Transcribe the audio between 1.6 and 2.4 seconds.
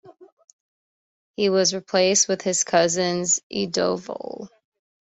replaced